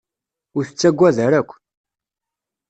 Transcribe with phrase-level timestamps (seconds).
[0.57, 1.51] Ur tettaggad ara akk.